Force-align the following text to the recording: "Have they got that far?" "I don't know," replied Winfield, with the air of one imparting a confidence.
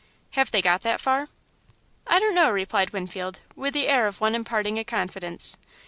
"Have 0.31 0.49
they 0.49 0.63
got 0.63 0.81
that 0.81 0.99
far?" 0.99 1.29
"I 2.07 2.17
don't 2.19 2.33
know," 2.33 2.49
replied 2.49 2.89
Winfield, 2.89 3.41
with 3.55 3.75
the 3.75 3.87
air 3.87 4.07
of 4.07 4.19
one 4.19 4.33
imparting 4.33 4.79
a 4.79 4.83
confidence. 4.83 5.57